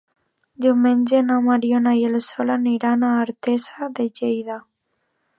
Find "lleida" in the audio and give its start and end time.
4.21-4.57